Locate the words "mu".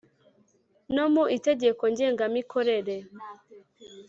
1.13-1.23